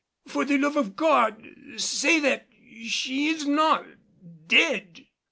[0.27, 1.45] For the love of God
[1.77, 2.47] say that
[2.87, 3.85] she is not
[4.47, 5.05] dead!"